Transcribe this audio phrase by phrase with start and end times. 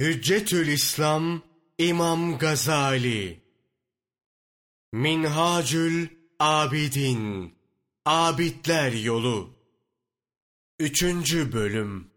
[0.00, 1.42] Hüccetül İslam
[1.78, 3.40] İmam Gazali.
[4.92, 7.54] Minhacül Abidin
[8.06, 9.50] Abidler Yolu.
[10.78, 12.10] Üçüncü Bölüm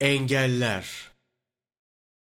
[0.00, 1.10] Engeller.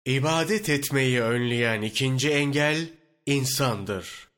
[0.05, 2.89] İbadet etmeyi önleyen ikinci engel
[3.25, 4.29] insandır.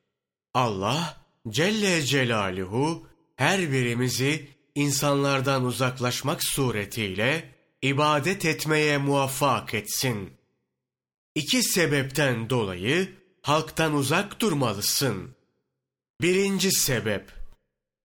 [0.54, 3.06] Allah Celle Celaluhu
[3.36, 7.53] her birimizi insanlardan uzaklaşmak suretiyle
[7.84, 10.32] ibadet etmeye muvaffak etsin.
[11.34, 13.12] İki sebepten dolayı
[13.42, 15.36] halktan uzak durmalısın.
[16.20, 17.32] Birinci sebep,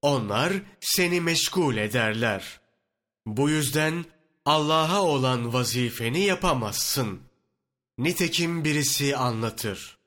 [0.01, 2.59] onlar seni meşgul ederler.
[3.25, 4.05] Bu yüzden
[4.45, 7.19] Allah'a olan vazifeni yapamazsın.
[7.97, 9.97] Nitekim birisi anlatır.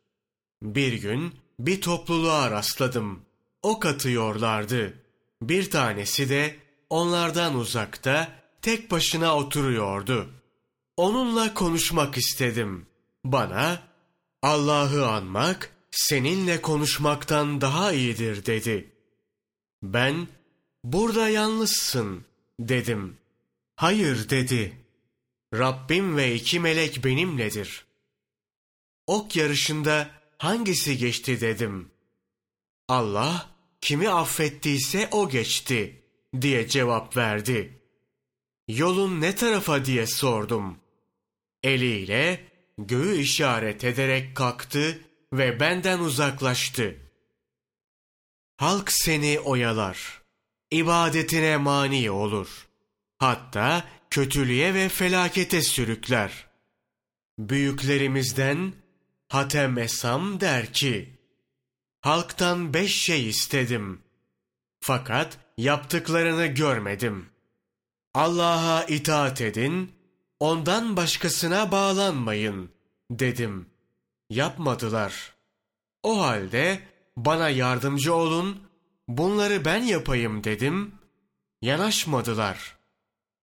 [0.62, 3.24] Bir gün bir topluluğa rastladım.
[3.62, 4.94] Ok atıyorlardı.
[5.42, 6.56] Bir tanesi de
[6.90, 10.30] onlardan uzakta tek başına oturuyordu.
[10.96, 12.86] Onunla konuşmak istedim.
[13.24, 13.82] Bana
[14.42, 18.92] Allah'ı anmak seninle konuşmaktan daha iyidir dedi.
[19.82, 20.28] Ben
[20.84, 22.24] burada yalnızsın
[22.60, 23.16] dedim.
[23.76, 24.78] Hayır dedi.
[25.54, 27.84] Rabbim ve iki melek benimledir.
[29.06, 31.90] Ok yarışında hangisi geçti dedim.
[32.88, 33.50] Allah
[33.80, 36.02] kimi affettiyse o geçti
[36.40, 37.81] diye cevap verdi.
[38.68, 40.78] Yolun ne tarafa diye sordum.
[41.62, 45.00] Eliyle göğü işaret ederek kalktı
[45.32, 46.96] ve benden uzaklaştı.
[48.56, 50.22] Halk seni oyalar.
[50.70, 52.68] ibadetine mani olur.
[53.18, 56.46] Hatta kötülüğe ve felakete sürükler.
[57.38, 58.72] Büyüklerimizden
[59.28, 61.18] Hatem Esam der ki,
[62.00, 64.02] Halktan beş şey istedim.
[64.80, 67.31] Fakat yaptıklarını görmedim.
[68.14, 69.92] Allah'a itaat edin,
[70.40, 72.70] ondan başkasına bağlanmayın
[73.10, 73.66] dedim.
[74.30, 75.34] Yapmadılar.
[76.02, 76.80] O halde
[77.16, 78.62] bana yardımcı olun,
[79.08, 80.94] bunları ben yapayım dedim.
[81.62, 82.76] Yanaşmadılar.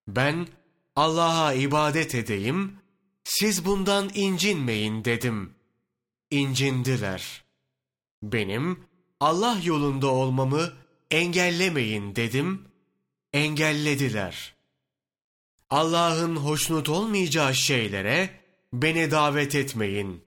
[0.07, 0.47] Ben
[0.95, 2.77] Allah'a ibadet edeyim,
[3.23, 5.53] siz bundan incinmeyin dedim.
[6.31, 7.43] İncindiler.
[8.23, 8.83] Benim
[9.19, 10.73] Allah yolunda olmamı
[11.11, 12.67] engellemeyin dedim.
[13.33, 14.58] Engellediler.''
[15.69, 18.29] Allah'ın hoşnut olmayacağı şeylere
[18.73, 20.23] beni davet etmeyin.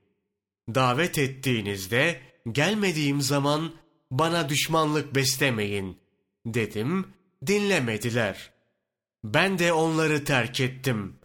[0.75, 2.21] Davet ettiğinizde
[2.53, 3.73] gelmediğim zaman
[4.11, 5.99] bana düşmanlık beslemeyin
[6.47, 7.09] dedim,
[7.47, 8.53] dinlemediler.
[9.25, 11.17] Ben de onları terk ettim.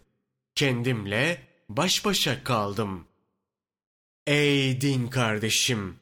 [0.55, 3.07] Kendimle baş başa kaldım.
[4.27, 5.99] Ey din kardeşim!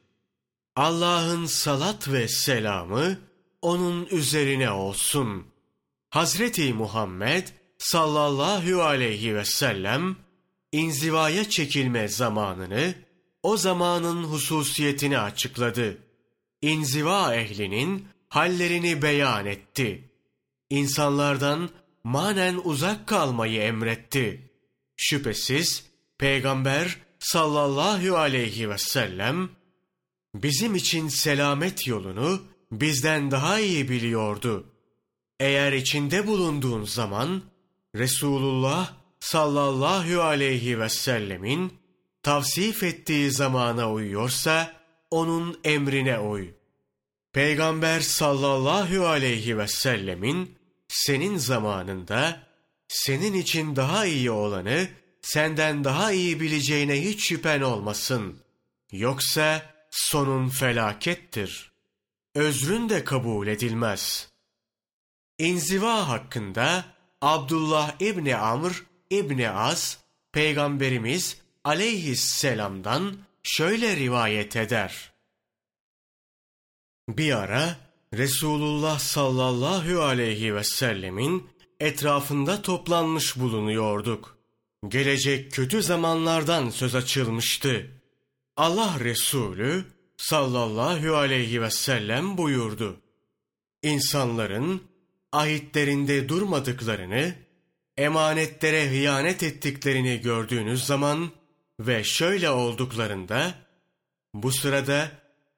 [0.75, 3.20] Allah'ın salat ve selamı
[3.62, 5.48] onun üzerine olsun.
[6.09, 7.48] Hazreti Muhammed
[7.91, 10.16] sallallahu aleyhi ve sellem
[10.72, 12.96] inzivaya çekilme zamanını,
[13.44, 15.97] o zamanın hususiyetini açıkladı.
[16.62, 20.12] İnziva ehlinin hallerini beyan etti.
[20.69, 21.69] İnsanlardan
[22.03, 24.51] manen uzak kalmayı emretti.
[24.95, 25.85] Şüphesiz
[26.18, 29.50] Peygamber sallallahu aleyhi ve sellem
[30.35, 32.41] bizim için selamet yolunu
[32.72, 34.66] bizden daha iyi biliyordu.
[35.40, 37.55] Eğer içinde bulunduğun zaman
[37.95, 41.73] Resulullah sallallahu aleyhi ve sellemin
[42.23, 44.73] tavsif ettiği zamana uyuyorsa
[45.11, 46.50] onun emrine uy.
[47.33, 50.57] Peygamber sallallahu aleyhi ve sellemin
[50.88, 52.41] senin zamanında
[52.88, 54.88] senin için daha iyi olanı
[55.22, 58.39] senden daha iyi bileceğine hiç şüphen olmasın.
[58.91, 61.72] Yoksa sonun felakettir.
[62.35, 64.29] Özrün de kabul edilmez.
[65.38, 69.98] İnziva hakkında Abdullah İbni Amr İbni As,
[70.31, 75.12] Peygamberimiz aleyhisselamdan şöyle rivayet eder.
[77.09, 77.75] Bir ara
[78.14, 81.50] Resulullah sallallahu aleyhi ve sellemin
[81.80, 84.38] etrafında toplanmış bulunuyorduk.
[84.88, 87.92] Gelecek kötü zamanlardan söz açılmıştı.
[88.57, 89.86] Allah Resulü
[90.18, 93.01] sallallahu aleyhi ve sellem buyurdu.
[93.84, 94.81] İnsanların
[95.36, 97.36] ahitlerinde durmadıklarını,
[97.98, 101.32] emanetlere hıyanet ettiklerini gördüğünüz zaman
[101.80, 103.54] ve şöyle olduklarında,
[104.34, 105.12] bu sırada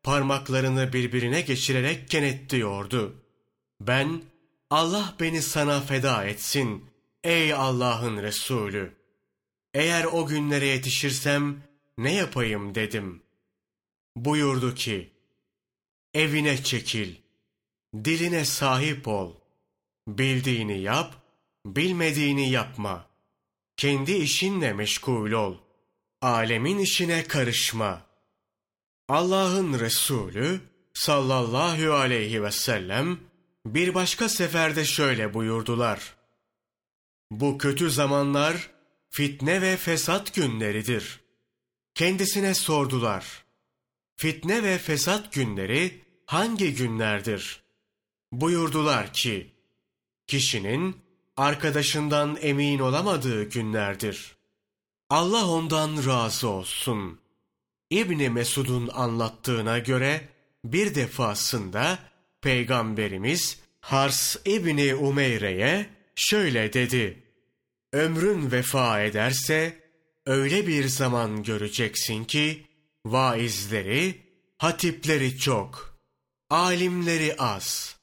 [0.04, 3.24] parmaklarını birbirine geçirerek kenetliyordu.
[3.82, 4.22] Ben,
[4.70, 6.86] Allah beni sana feda etsin,
[7.24, 8.94] ey Allah'ın Resulü.
[9.74, 11.64] Eğer o günlere yetişirsem
[11.98, 13.22] ne yapayım dedim.
[14.16, 15.12] Buyurdu ki,
[16.14, 17.16] evine çekil,
[18.06, 19.37] diline sahip ol.''
[20.08, 21.16] Bildiğini yap,
[21.66, 23.08] bilmediğini yapma.
[23.78, 25.58] Kendi işinle meşgul ol.
[26.22, 28.02] alemin işine karışma.
[29.10, 30.62] Allah'ın Resulü
[30.94, 33.20] sallallahu aleyhi ve sellem
[33.66, 36.16] bir başka seferde şöyle buyurdular.
[37.32, 38.72] Bu kötü zamanlar
[39.10, 41.20] fitne ve fesat günleridir.
[41.96, 43.46] Kendisine sordular.
[44.16, 47.64] Fitne ve fesat günleri hangi günlerdir?
[48.32, 49.57] Buyurdular ki,
[50.28, 50.96] kişinin
[51.38, 54.36] arkadaşından emin olamadığı günlerdir.
[55.10, 57.20] Allah ondan razı olsun.
[57.90, 60.28] İbni Mesud'un anlattığına göre
[60.66, 62.00] bir defasında
[62.42, 67.24] Peygamberimiz Hars İbni Umeyre'ye şöyle dedi.
[67.94, 69.84] Ömrün vefa ederse
[70.26, 72.68] öyle bir zaman göreceksin ki
[73.06, 74.22] vaizleri,
[74.58, 75.98] hatipleri çok,
[76.50, 77.96] alimleri az,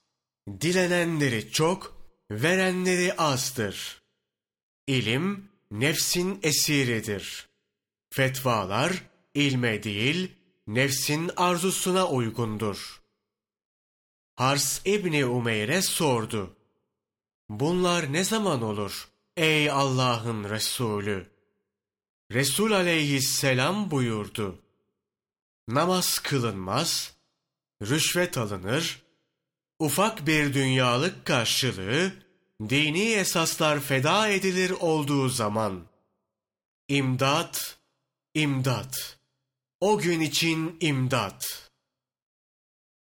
[0.60, 1.93] dilenenleri çok,
[2.30, 4.02] verenleri azdır.
[4.86, 7.48] İlim nefsin esiridir.
[8.10, 9.02] Fetvalar
[9.34, 10.32] ilme değil,
[10.66, 13.02] nefsin arzusuna uygundur.
[14.34, 16.56] Hars İbni Umeyre sordu.
[17.48, 21.30] Bunlar ne zaman olur ey Allah'ın Resulü?
[22.32, 24.62] Resul aleyhisselam buyurdu.
[25.68, 27.16] Namaz kılınmaz,
[27.82, 29.03] rüşvet alınır,
[29.84, 32.12] ufak bir dünyalık karşılığı,
[32.68, 35.86] dini esaslar feda edilir olduğu zaman,
[36.88, 37.78] imdat,
[38.34, 39.18] imdat,
[39.80, 41.70] o gün için imdat.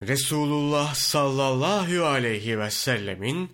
[0.02, 3.50] Resulullah sallallahu aleyhi ve sellemin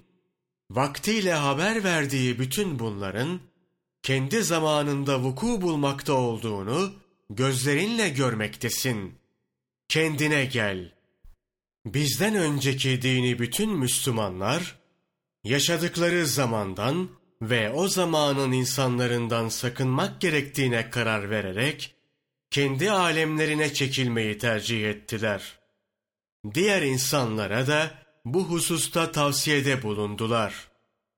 [0.70, 3.40] vaktiyle haber verdiği bütün bunların
[4.02, 6.94] kendi zamanında vuku bulmakta olduğunu
[7.30, 9.14] gözlerinle görmektesin.
[9.88, 10.95] Kendine gel.
[11.86, 14.78] Bizden önceki dini bütün Müslümanlar
[15.44, 17.08] yaşadıkları zamandan
[17.42, 21.94] ve o zamanın insanlarından sakınmak gerektiğine karar vererek
[22.50, 25.58] kendi alemlerine çekilmeyi tercih ettiler.
[26.54, 27.94] Diğer insanlara da
[28.24, 30.68] bu hususta tavsiyede bulundular.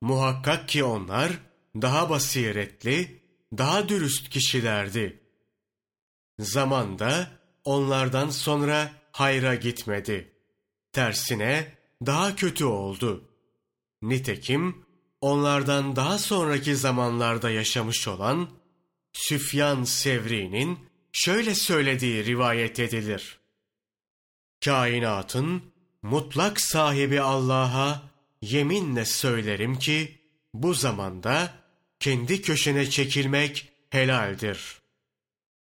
[0.01, 1.33] Muhakkak ki onlar
[1.77, 3.23] daha basiretli,
[3.59, 5.21] daha dürüst kişilerdi.
[6.39, 7.31] Zamanda
[7.65, 10.38] onlardan sonra hayra gitmedi.
[10.93, 13.25] Tersine daha kötü oldu.
[14.03, 14.85] Nitekim
[15.21, 18.51] onlardan daha sonraki zamanlarda yaşamış olan
[19.13, 20.79] Süfyan Sevri'nin
[21.13, 23.39] şöyle söylediği rivayet edilir.
[24.65, 25.63] Kainatın
[26.03, 28.03] mutlak sahibi Allah'a
[28.43, 30.19] yeminle söylerim ki
[30.55, 31.55] bu zamanda
[32.01, 34.79] kendi köşene çekilmek helaldir.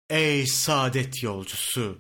[0.10, 1.98] Ey saadet yolcusu!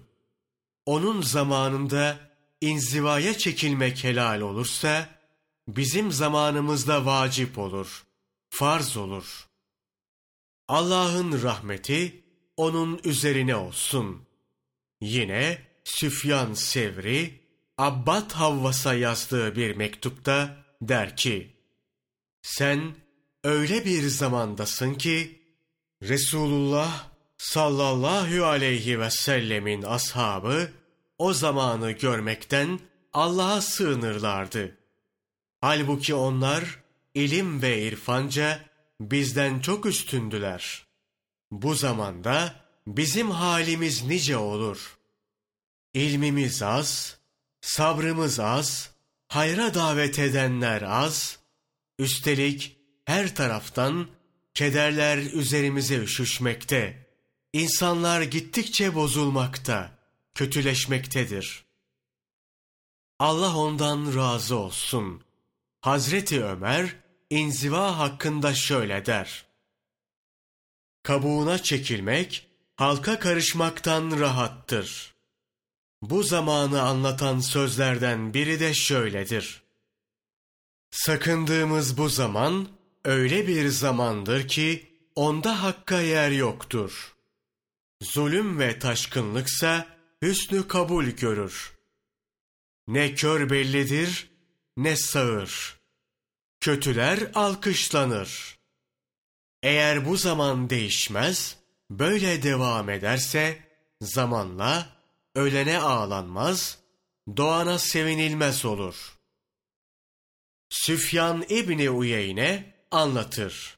[0.85, 2.32] Onun zamanında
[2.63, 5.09] inzivaya çekilmek helal olursa,
[5.67, 8.03] bizim zamanımızda vacip olur,
[8.49, 9.47] farz olur.
[10.67, 12.23] Allah'ın rahmeti
[12.57, 14.27] onun üzerine olsun.
[15.01, 17.41] Yine Süfyan Sevri,
[17.77, 21.53] Abbad Havvas'a yazdığı bir mektupta der ki,
[22.41, 22.95] Sen
[23.43, 25.41] öyle bir zamandasın ki,
[26.03, 30.69] Resulullah sallallahu aleyhi ve sellemin ashabı
[31.23, 32.79] o zamanı görmekten
[33.13, 34.77] Allah'a sığınırlardı.
[35.61, 36.63] Halbuki onlar
[37.13, 38.59] ilim ve irfanca
[38.99, 40.85] bizden çok üstündüler.
[41.51, 42.55] Bu zamanda
[42.87, 44.97] bizim halimiz nice olur.
[45.93, 47.17] İlmimiz az,
[47.61, 48.91] sabrımız az,
[49.27, 51.39] hayra davet edenler az,
[51.99, 54.07] üstelik her taraftan
[54.53, 57.07] kederler üzerimize üşüşmekte.
[57.53, 60.02] İnsanlar gittikçe bozulmakta,
[60.33, 61.65] kötüleşmektedir.
[63.19, 65.23] Allah ondan razı olsun.
[65.81, 66.95] Hazreti Ömer,
[67.29, 69.45] inziva hakkında şöyle der.
[71.03, 75.13] Kabuğuna çekilmek, halka karışmaktan rahattır.
[76.01, 79.63] Bu zamanı anlatan sözlerden biri de şöyledir.
[80.91, 82.67] Sakındığımız bu zaman
[83.05, 87.15] öyle bir zamandır ki onda hakka yer yoktur.
[88.01, 89.87] Zulüm ve taşkınlıksa
[90.23, 91.73] hüsnü kabul görür.
[92.87, 94.29] Ne kör bellidir
[94.77, 95.79] ne sağır.
[96.59, 98.59] Kötüler alkışlanır.
[99.63, 101.57] Eğer bu zaman değişmez,
[101.89, 103.59] böyle devam ederse
[104.01, 104.89] zamanla
[105.35, 106.79] ölene ağlanmaz,
[107.37, 109.13] doğana sevinilmez olur.
[110.69, 113.77] Süfyan İbni Uyeyne anlatır.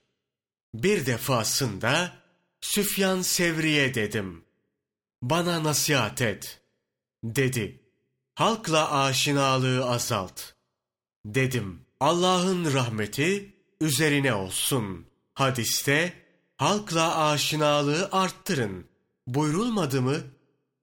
[0.74, 2.14] Bir defasında
[2.62, 4.45] Süfyan Sevri'ye dedim.
[5.30, 6.62] Bana nasihat et.
[7.24, 7.80] Dedi.
[8.36, 10.42] Halkla aşinalığı azalt.
[11.26, 11.82] Dedim.
[12.00, 15.06] Allah'ın rahmeti üzerine olsun.
[15.34, 16.14] Hadiste
[16.58, 18.88] halkla aşinalığı arttırın.
[19.28, 20.18] Buyrulmadı mı?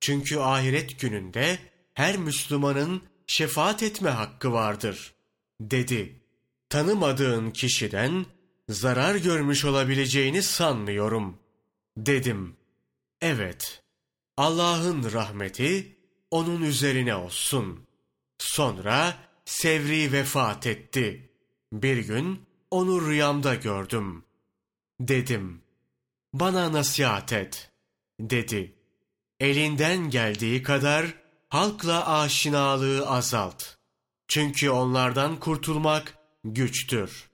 [0.01, 1.59] Çünkü ahiret gününde
[1.95, 5.15] her Müslümanın şefaat etme hakkı vardır,
[5.61, 6.21] dedi.
[6.69, 8.27] Tanımadığın kişiden
[8.69, 11.39] zarar görmüş olabileceğini sanmıyorum,
[11.97, 12.57] dedim.
[13.21, 13.82] Evet,
[14.37, 15.97] Allah'ın rahmeti
[16.31, 17.87] onun üzerine olsun.
[18.39, 21.31] Sonra Sevri vefat etti.
[21.73, 24.25] Bir gün onu rüyamda gördüm.
[25.01, 25.63] Dedim,
[26.35, 27.71] bana nasihat et,
[28.21, 28.75] dedi.
[29.41, 31.15] Elinden geldiği kadar
[31.49, 33.65] halkla aşinalığı azalt.
[34.29, 37.31] Çünkü onlardan kurtulmak güçtür.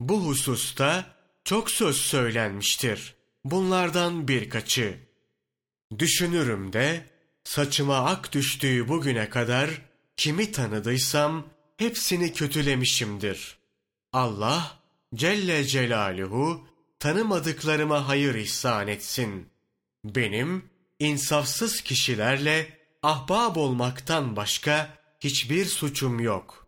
[0.00, 3.14] Bu hususta çok söz söylenmiştir.
[3.44, 5.06] Bunlardan birkaçı.
[5.98, 7.06] Düşünürüm de
[7.44, 9.70] saçıma ak düştüğü bugüne kadar
[10.16, 13.58] kimi tanıdıysam hepsini kötülemişimdir.
[14.12, 14.78] Allah
[15.14, 19.48] Celle Celaluhu tanımadıklarıma hayır ihsan etsin.
[20.04, 26.66] Benim insafsız kişilerle ahbab olmaktan başka hiçbir suçum yok.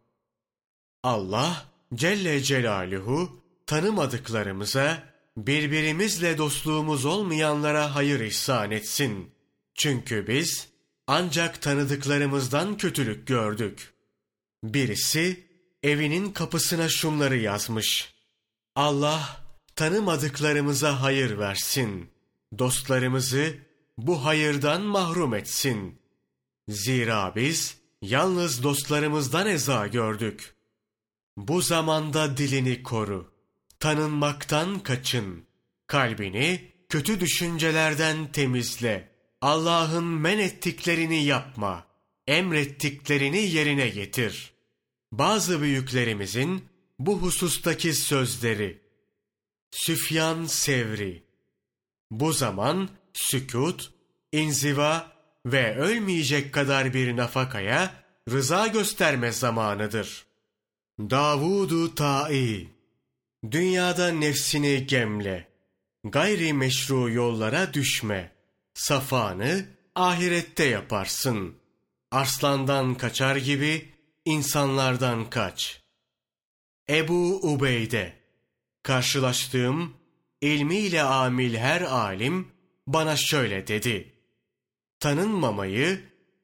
[1.02, 5.02] Allah Celle Celaluhu tanımadıklarımıza,
[5.46, 9.30] birbirimizle dostluğumuz olmayanlara hayır ihsan etsin.
[9.74, 10.68] Çünkü biz
[11.06, 13.92] ancak tanıdıklarımızdan kötülük gördük.
[14.64, 15.46] Birisi
[15.82, 18.14] evinin kapısına şunları yazmış.
[18.76, 19.44] Allah
[19.76, 22.10] tanımadıklarımıza hayır versin.
[22.58, 23.54] Dostlarımızı
[23.98, 26.02] bu hayırdan mahrum etsin.
[26.68, 30.54] Zira biz yalnız dostlarımızdan eza gördük.
[31.36, 33.37] Bu zamanda dilini koru.
[33.80, 35.44] Tanınmaktan kaçın.
[35.86, 39.08] Kalbini kötü düşüncelerden temizle.
[39.40, 41.86] Allah'ın men ettiklerini yapma.
[42.26, 44.52] Emrettiklerini yerine getir.
[45.12, 46.64] Bazı büyüklerimizin
[46.98, 48.80] bu husustaki sözleri.
[49.70, 51.22] Süfyan Sevri
[52.10, 53.92] Bu zaman sükut,
[54.32, 55.12] inziva
[55.46, 57.94] ve ölmeyecek kadar bir nafakaya
[58.30, 60.26] rıza gösterme zamanıdır.
[61.00, 62.77] Davudu Ta'i
[63.50, 65.48] Dünyada nefsini gemle.
[66.04, 68.32] Gayri meşru yollara düşme.
[68.74, 71.54] Safanı ahirette yaparsın.
[72.10, 73.92] Arslandan kaçar gibi
[74.24, 75.82] insanlardan kaç.
[76.90, 78.18] Ebu Ubeyde
[78.82, 79.94] Karşılaştığım
[80.40, 82.48] ilmiyle amil her alim
[82.86, 84.14] bana şöyle dedi.
[85.00, 86.00] Tanınmamayı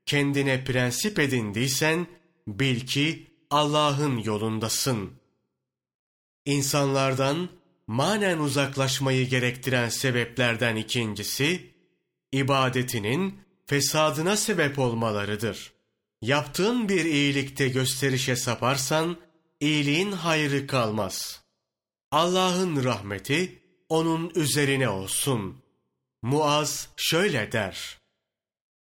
[0.07, 2.07] kendine prensip edindiysen
[2.49, 5.24] bil ki Allah'ın yolundasın.
[6.45, 7.49] İnsanlardan
[7.87, 11.71] manen uzaklaşmayı gerektiren sebeplerden ikincisi,
[12.33, 15.73] ibadetinin fesadına sebep olmalarıdır.
[16.23, 19.17] Yaptığın bir iyilikte gösterişe saparsan,
[19.61, 21.43] iyiliğin hayrı kalmaz.
[22.11, 25.63] Allah'ın rahmeti onun üzerine olsun.
[26.23, 27.99] Muaz şöyle der.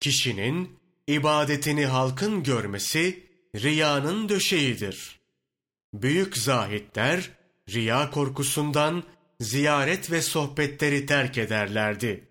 [0.00, 5.20] Kişinin ibadetini halkın görmesi riyanın döşeğidir.
[5.94, 7.30] Büyük zahitler
[7.70, 9.02] riya korkusundan
[9.40, 12.28] ziyaret ve sohbetleri terk ederlerdi.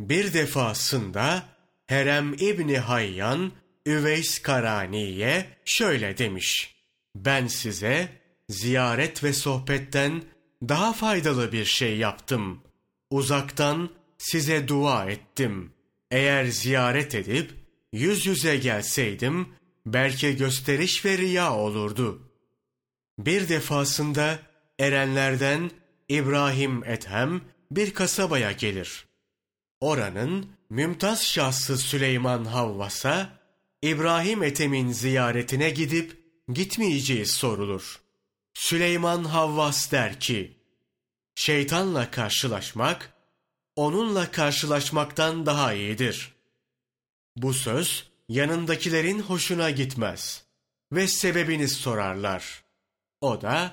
[0.00, 1.42] Bir defasında
[1.86, 3.52] Herem İbni Hayyan
[3.86, 6.74] Üveys Karani'ye şöyle demiş.
[7.16, 8.08] Ben size
[8.48, 10.22] ziyaret ve sohbetten
[10.68, 12.62] daha faydalı bir şey yaptım.
[13.10, 15.72] Uzaktan size dua ettim.
[16.10, 17.50] Eğer ziyaret edip
[17.92, 19.48] yüz yüze gelseydim
[19.86, 22.29] belki gösteriş ve riya olurdu.
[23.26, 24.38] Bir defasında
[24.78, 25.70] erenlerden
[26.08, 29.06] İbrahim Ethem bir kasabaya gelir.
[29.80, 33.38] Oranın mümtaz şahsı Süleyman Havvas'a
[33.82, 36.20] İbrahim Ethem'in ziyaretine gidip
[36.52, 38.00] gitmeyeceği sorulur.
[38.54, 40.56] Süleyman Havvas der ki,
[41.34, 43.12] şeytanla karşılaşmak,
[43.76, 46.32] onunla karşılaşmaktan daha iyidir.
[47.36, 50.44] Bu söz yanındakilerin hoşuna gitmez
[50.92, 52.69] ve sebebini sorarlar.
[53.20, 53.72] O da,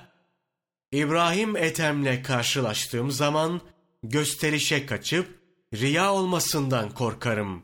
[0.92, 3.60] İbrahim Ethem'le karşılaştığım zaman
[4.02, 5.38] gösterişe kaçıp
[5.74, 7.62] riya olmasından korkarım.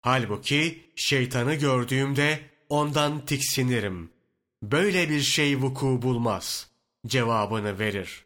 [0.00, 4.10] Halbuki şeytanı gördüğümde ondan tiksinirim.
[4.62, 6.70] Böyle bir şey vuku bulmaz
[7.06, 8.24] cevabını verir.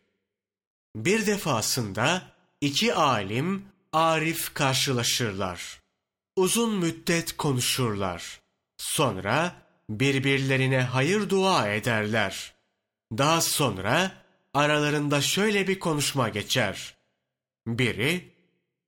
[0.97, 2.23] Bir defasında
[2.61, 5.83] iki alim arif karşılaşırlar.
[6.37, 8.41] Uzun müddet konuşurlar.
[8.77, 9.57] Sonra
[9.91, 12.58] birbirlerine hayır dua ederler.
[13.13, 14.13] Daha sonra
[14.55, 16.97] aralarında şöyle bir konuşma geçer.
[17.67, 18.33] Biri,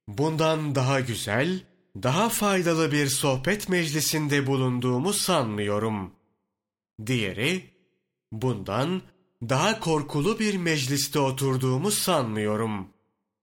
[0.08, 1.60] bundan daha güzel,
[2.02, 6.14] daha faydalı bir sohbet meclisinde bulunduğumu sanmıyorum.
[7.06, 7.70] Diğeri,
[8.32, 9.02] bundan
[9.42, 12.88] daha korkulu bir mecliste oturduğumu sanmıyorum.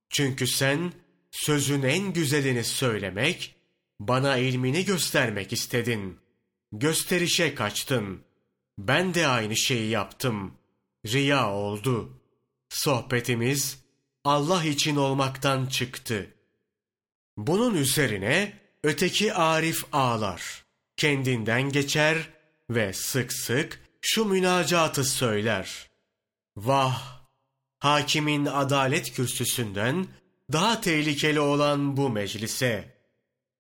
[0.10, 0.94] Çünkü sen
[1.32, 3.56] sözün en güzelini söylemek,
[4.00, 6.20] bana ilmini göstermek istedin.
[6.72, 8.22] Gösterişe kaçtın.
[8.80, 10.57] Ben de aynı şeyi yaptım.
[11.14, 12.22] Riya oldu.
[12.70, 13.84] Sohbetimiz
[14.24, 16.34] Allah için olmaktan çıktı.
[17.38, 20.66] Bunun üzerine öteki Arif ağlar.
[20.98, 22.30] Kendinden geçer
[22.70, 25.90] ve sık sık şu münacatı söyler.
[26.58, 27.18] Vah!
[27.80, 30.08] Hakimin adalet kürsüsünden
[30.52, 32.98] daha tehlikeli olan bu meclise.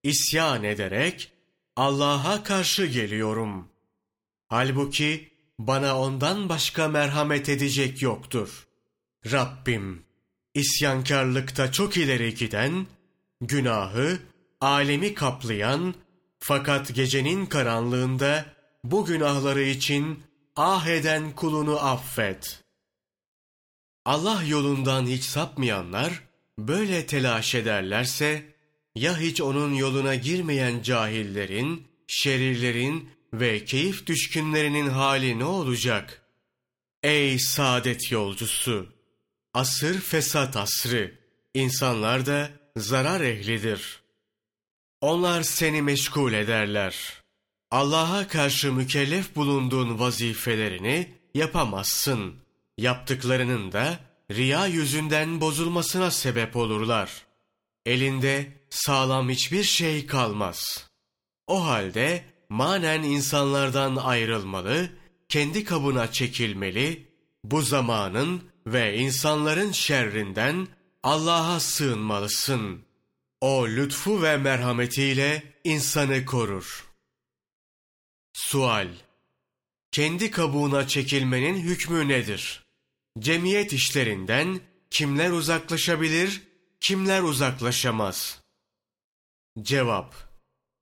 [0.03, 1.31] İsyan ederek
[1.75, 3.69] Allah'a karşı geliyorum.
[4.47, 8.67] Halbuki bana ondan başka merhamet edecek yoktur.
[9.31, 10.03] Rabbim,
[10.53, 12.87] isyankarlıkta çok ileri giden,
[13.41, 14.19] günahı,
[14.61, 15.95] alemi kaplayan,
[16.39, 18.45] fakat gecenin karanlığında
[18.83, 20.23] bu günahları için
[20.55, 22.63] ah eden kulunu affet.
[24.05, 26.23] Allah yolundan hiç sapmayanlar,
[26.59, 28.43] böyle telaş ederlerse,
[28.95, 36.21] ya hiç onun yoluna girmeyen cahillerin, şerirlerin ve keyif düşkünlerinin hali ne olacak?
[37.03, 38.97] Ey saadet yolcusu!
[39.53, 41.19] Asır fesat asrı,
[41.53, 44.01] insanlar da zarar ehlidir.
[45.01, 47.23] Onlar seni meşgul ederler.
[47.71, 52.35] Allah'a karşı mükellef bulunduğun vazifelerini yapamazsın.
[52.77, 53.99] Yaptıklarının da
[54.31, 57.25] riya yüzünden bozulmasına sebep olurlar.
[57.85, 60.89] Elinde sağlam hiçbir şey kalmaz.
[61.47, 64.89] O halde manen insanlardan ayrılmalı,
[65.29, 67.07] kendi kabına çekilmeli,
[67.43, 70.67] bu zamanın ve insanların şerrinden
[71.03, 72.87] Allah'a sığınmalısın.
[73.41, 76.87] O lütfu ve merhametiyle insanı korur.
[78.33, 78.87] Sual
[79.91, 82.63] Kendi kabuğuna çekilmenin hükmü nedir?
[83.19, 86.41] Cemiyet işlerinden kimler uzaklaşabilir,
[86.81, 88.41] kimler uzaklaşamaz?
[89.61, 90.15] Cevap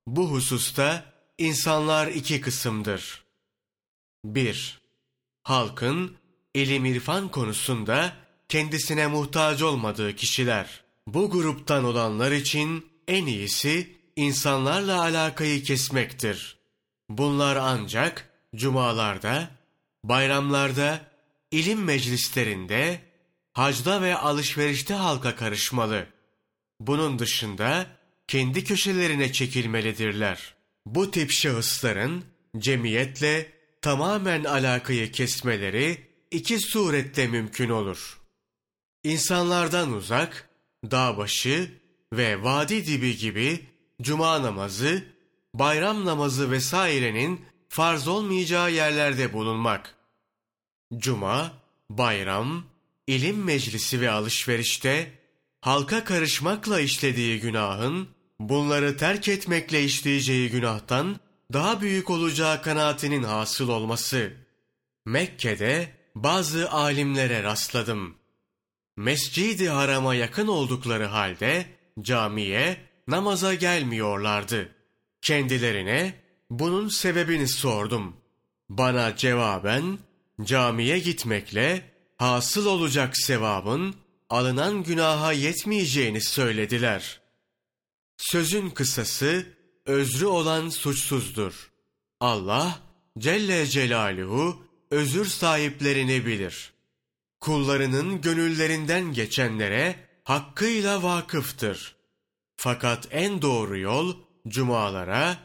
[0.07, 3.23] Bu hususta insanlar iki kısımdır.
[4.25, 4.81] 1.
[5.43, 6.17] Halkın
[6.53, 8.13] ilim irfan konusunda
[8.49, 10.83] kendisine muhtaç olmadığı kişiler.
[11.07, 16.57] Bu gruptan olanlar için en iyisi insanlarla alakayı kesmektir.
[17.09, 19.49] Bunlar ancak cumalarda,
[20.03, 21.11] bayramlarda,
[21.51, 23.01] ilim meclislerinde,
[23.53, 26.07] hacda ve alışverişte halka karışmalı.
[26.79, 27.87] Bunun dışında
[28.27, 30.54] kendi köşelerine çekilmelidirler.
[30.85, 32.23] Bu tip şahısların
[32.57, 35.97] cemiyetle tamamen alakayı kesmeleri
[36.31, 38.19] iki surette mümkün olur.
[39.03, 40.49] İnsanlardan uzak,
[40.91, 41.71] dağ başı
[42.13, 43.65] ve vadi dibi gibi
[44.01, 45.03] cuma namazı,
[45.53, 49.95] bayram namazı vesairenin farz olmayacağı yerlerde bulunmak.
[50.97, 51.51] Cuma,
[51.89, 52.65] bayram,
[53.07, 55.11] ilim meclisi ve alışverişte
[55.61, 61.19] halka karışmakla işlediği günahın bunları terk etmekle işleyeceği günahtan
[61.53, 64.33] daha büyük olacağı kanaatinin hasıl olması.
[65.05, 68.15] Mekke'de bazı alimlere rastladım.
[68.97, 71.65] Mescid-i Haram'a yakın oldukları halde
[72.01, 74.69] camiye namaza gelmiyorlardı.
[75.21, 76.13] Kendilerine
[76.49, 78.15] bunun sebebini sordum.
[78.69, 79.99] Bana cevaben
[80.43, 81.81] camiye gitmekle
[82.17, 83.95] hasıl olacak sevabın
[84.29, 87.24] alınan günaha yetmeyeceğini söylediler.
[88.17, 89.45] Sözün kısası
[89.85, 91.71] özrü olan suçsuzdur.
[92.19, 92.79] Allah
[93.17, 96.73] Celle Celaluhu özür sahiplerini bilir.
[97.39, 101.95] Kullarının gönüllerinden geçenlere hakkıyla vakıftır.
[102.57, 104.15] Fakat en doğru yol
[104.47, 105.37] cumalara,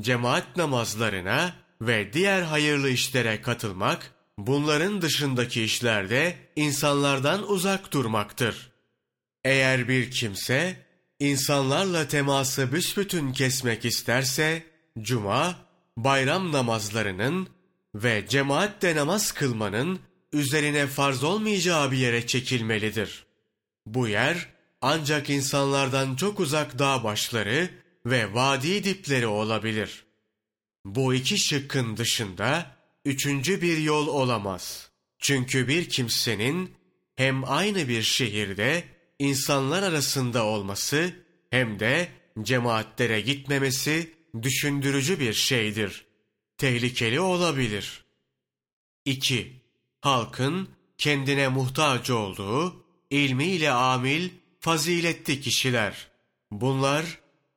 [0.00, 8.70] cemaat namazlarına ve diğer hayırlı işlere katılmak, bunların dışındaki işlerde insanlardan uzak durmaktır.
[9.44, 10.87] Eğer bir kimse
[11.20, 14.62] insanlarla teması büsbütün kesmek isterse,
[15.00, 15.56] cuma,
[15.96, 17.48] bayram namazlarının
[17.94, 20.00] ve cemaatle namaz kılmanın
[20.32, 23.26] üzerine farz olmayacağı bir yere çekilmelidir.
[23.86, 24.48] Bu yer
[24.80, 27.70] ancak insanlardan çok uzak dağ başları
[28.06, 30.04] ve vadi dipleri olabilir.
[30.84, 34.90] Bu iki şıkkın dışında üçüncü bir yol olamaz.
[35.18, 36.74] Çünkü bir kimsenin
[37.16, 38.84] hem aynı bir şehirde
[39.18, 41.12] insanlar arasında olması
[41.50, 42.08] hem de
[42.42, 46.06] cemaatlere gitmemesi düşündürücü bir şeydir.
[46.58, 48.04] Tehlikeli olabilir.
[49.04, 49.52] 2.
[50.00, 56.08] Halkın kendine muhtaç olduğu, ilmiyle amil, faziletli kişiler.
[56.50, 57.04] Bunlar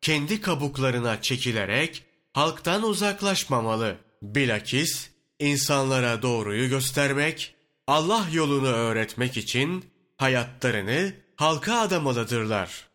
[0.02, 3.98] kendi kabuklarına çekilerek halktan uzaklaşmamalı.
[4.22, 7.56] Bilakis insanlara doğruyu göstermek,
[7.88, 9.86] Allah yolunu öğretmek için
[10.18, 12.90] hayatlarını halka adamalıdırlar.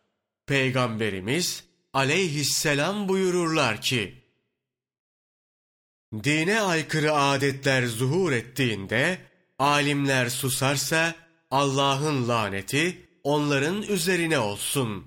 [0.45, 4.27] Peygamberimiz aleyhisselam buyururlar ki,
[6.13, 9.19] Dine aykırı adetler zuhur ettiğinde,
[9.59, 11.15] alimler susarsa,
[11.51, 15.05] Allah'ın laneti onların üzerine olsun.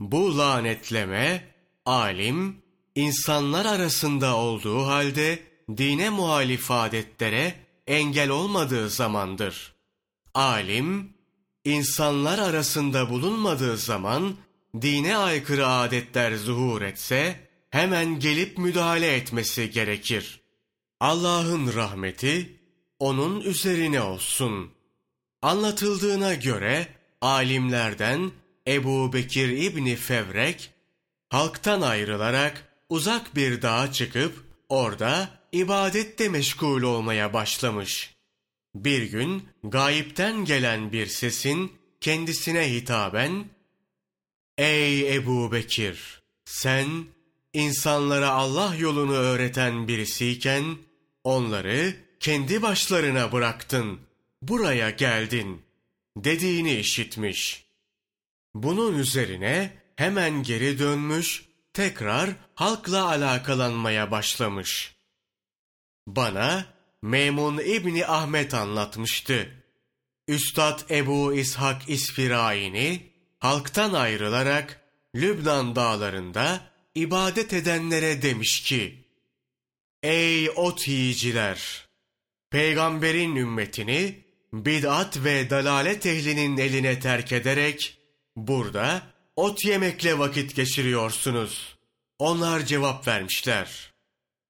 [0.00, 1.54] Bu lanetleme,
[1.86, 2.62] alim,
[2.94, 5.42] insanlar arasında olduğu halde,
[5.76, 7.54] dine muhalif adetlere
[7.86, 9.74] engel olmadığı zamandır.
[10.34, 11.14] Alim,
[11.64, 14.34] insanlar arasında bulunmadığı zaman,
[14.82, 20.40] dine aykırı adetler zuhur etse, hemen gelip müdahale etmesi gerekir.
[21.00, 22.60] Allah'ın rahmeti
[22.98, 24.70] onun üzerine olsun.
[25.42, 26.88] Anlatıldığına göre
[27.20, 28.30] alimlerden
[28.68, 30.70] Ebu Bekir İbni Fevrek
[31.28, 38.14] halktan ayrılarak uzak bir dağa çıkıp orada ibadette meşgul olmaya başlamış.
[38.74, 43.44] Bir gün gayipten gelen bir sesin kendisine hitaben
[44.58, 46.22] Ey Ebu Bekir!
[46.44, 47.04] Sen
[47.52, 50.76] insanlara Allah yolunu öğreten birisiyken
[51.24, 54.00] onları kendi başlarına bıraktın,
[54.42, 55.62] buraya geldin
[56.16, 57.66] dediğini işitmiş.
[58.54, 64.96] Bunun üzerine hemen geri dönmüş, tekrar halkla alakalanmaya başlamış.
[66.06, 66.66] Bana
[67.02, 69.50] Memun İbni Ahmet anlatmıştı.
[70.28, 74.80] Üstad Ebu İshak İsfiraini halktan ayrılarak
[75.14, 76.60] Lübnan dağlarında
[76.94, 79.04] ibadet edenlere demiş ki,
[80.02, 81.88] Ey ot yiyiciler!
[82.50, 87.98] Peygamberin ümmetini bid'at ve dalalet ehlinin eline terk ederek
[88.36, 89.02] burada
[89.36, 91.76] ot yemekle vakit geçiriyorsunuz.
[92.18, 93.92] Onlar cevap vermişler.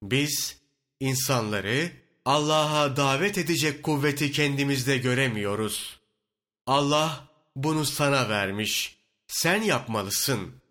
[0.03, 0.57] Biz
[0.99, 5.99] insanları Allah'a davet edecek kuvveti kendimizde göremiyoruz.
[6.65, 8.97] Allah bunu sana vermiş.
[9.27, 10.61] Sen yapmalısın.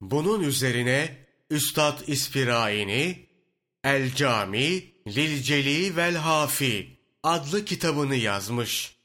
[0.00, 3.26] Bunun üzerine Üstad İsfiraini
[3.84, 8.96] El Cami Lil Celi Vel Hafi adlı kitabını yazmış.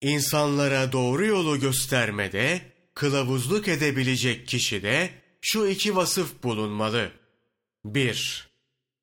[0.00, 2.62] İnsanlara doğru yolu göstermede
[2.94, 7.12] kılavuzluk edebilecek kişide şu iki vasıf bulunmalı.
[7.84, 8.50] 1.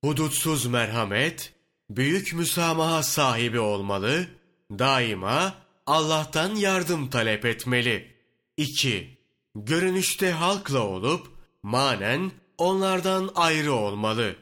[0.03, 1.53] Hudutsuz merhamet,
[1.89, 4.27] büyük müsamaha sahibi olmalı,
[4.71, 8.15] daima Allah'tan yardım talep etmeli.
[8.57, 9.17] 2.
[9.55, 11.27] Görünüşte halkla olup,
[11.63, 14.35] manen onlardan ayrı olmalı.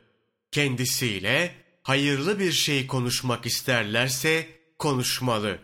[0.52, 4.48] Kendisiyle hayırlı bir şey konuşmak isterlerse
[4.80, 5.60] konuşmalı.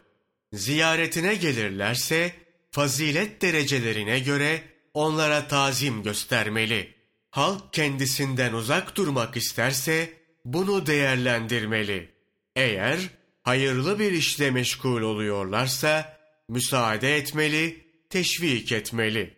[0.53, 2.35] Ziyaretine gelirlerse
[2.71, 4.63] fazilet derecelerine göre
[4.93, 6.95] onlara tazim göstermeli.
[7.31, 12.09] Halk kendisinden uzak durmak isterse bunu değerlendirmeli.
[12.55, 12.99] Eğer
[13.43, 16.17] hayırlı bir işle meşgul oluyorlarsa
[16.49, 19.33] müsaade etmeli, teşvik etmeli.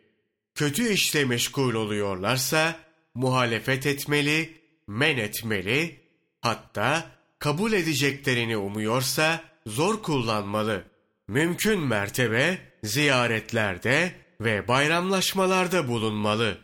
[0.55, 2.75] Kötü işle meşgul oluyorlarsa
[3.15, 5.99] muhalefet etmeli, men etmeli,
[6.41, 10.83] hatta kabul edeceklerini umuyorsa zor kullanmalı.
[11.27, 14.11] Mümkün mertebe ziyaretlerde
[14.41, 16.57] ve bayramlaşmalarda bulunmalı.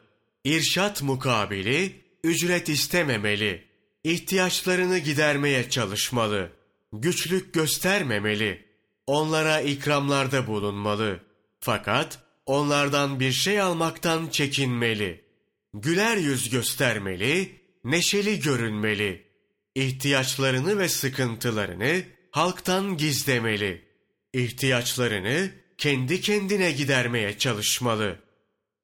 [0.43, 3.68] İrşat mukabili ücret istememeli.
[4.03, 6.51] İhtiyaçlarını gidermeye çalışmalı.
[6.93, 8.65] Güçlük göstermemeli.
[9.07, 11.19] Onlara ikramlarda bulunmalı.
[11.59, 15.25] Fakat onlardan bir şey almaktan çekinmeli.
[15.73, 19.27] Güler yüz göstermeli, neşeli görünmeli.
[19.75, 23.85] İhtiyaçlarını ve sıkıntılarını halktan gizlemeli.
[24.33, 28.19] İhtiyaçlarını kendi kendine gidermeye çalışmalı.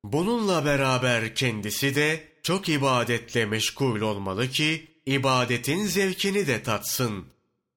[0.03, 7.25] Bununla beraber kendisi de çok ibadetle meşgul olmalı ki ibadetin zevkini de tatsın.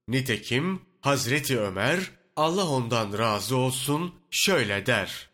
[0.08, 5.28] Nitekim Hazreti Ömer Allah ondan razı olsun şöyle der.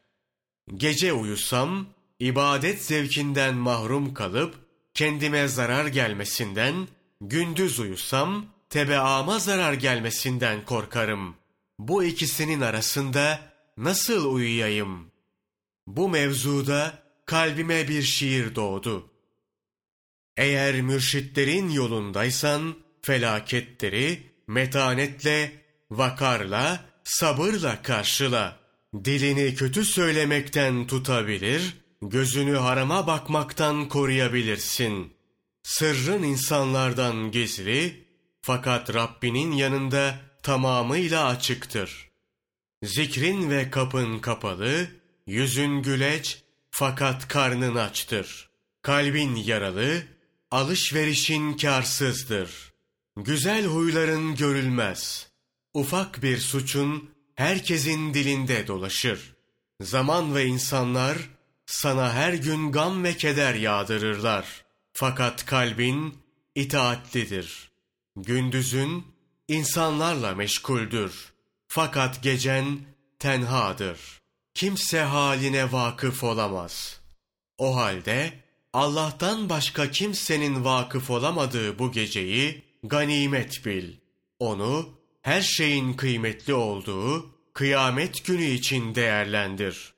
[0.75, 1.87] Gece uyusam
[2.19, 4.55] ibadet zevkinden mahrum kalıp
[4.95, 6.89] kendime zarar gelmesinden,
[7.21, 11.37] gündüz uyusam tebeama zarar gelmesinden korkarım.
[11.79, 13.41] Bu ikisinin arasında
[13.77, 15.11] nasıl uyuyayım?
[15.87, 19.14] Bu mevzuda kalbime bir şiir doğdu.
[20.37, 25.53] Eğer mürşitlerin yolundaysan felaketleri metanetle,
[25.91, 28.57] vakarla, sabırla karşıla.
[29.05, 35.13] Dilini kötü söylemekten tutabilir, gözünü harama bakmaktan koruyabilirsin.
[35.63, 38.05] Sırrın insanlardan gizli,
[38.43, 42.11] fakat Rabbinin yanında tamamıyla açıktır.
[42.83, 44.87] Zikrin ve kapın kapalı,
[45.27, 48.49] yüzün güleç, fakat karnın açtır.
[48.83, 50.03] Kalbin yaralı,
[50.55, 52.73] alışverişin karsızdır.
[53.17, 55.29] Güzel huyların görülmez.
[55.75, 59.35] Ufak bir suçun herkesin dilinde dolaşır.
[59.81, 61.17] Zaman ve insanlar
[61.67, 64.65] sana her gün gam ve keder yağdırırlar.
[64.93, 66.19] Fakat kalbin
[66.55, 67.71] itaatlidir.
[68.17, 69.07] Gündüzün
[69.49, 71.33] insanlarla meşguldür.
[71.69, 72.81] Fakat gecen
[73.19, 74.01] tenhadır.
[74.55, 77.01] Kimse haline vakıf olamaz.
[77.59, 78.44] O halde
[78.75, 83.93] Allah'tan başka kimsenin vakıf olamadığı bu geceyi ganimet bil.
[84.39, 89.95] Onu her şeyin kıymetli olduğu kıyamet günü için değerlendir.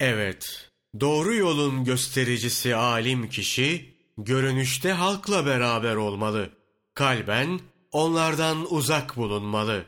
[0.00, 6.50] Evet, doğru yolun göstericisi alim kişi, görünüşte halkla beraber olmalı.
[6.94, 7.60] Kalben
[7.92, 9.86] onlardan uzak bulunmalı.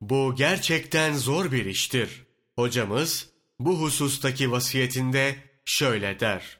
[0.00, 2.26] Bu gerçekten zor bir iştir.
[2.56, 6.57] Hocamız bu husustaki vasiyetinde şöyle der.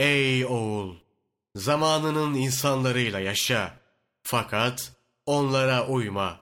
[0.00, 0.96] Ey oğul!
[1.54, 3.80] Zamanının insanlarıyla yaşa.
[4.22, 4.92] Fakat
[5.26, 6.40] onlara uyma.